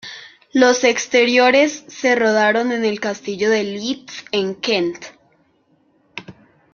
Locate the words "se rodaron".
1.89-2.71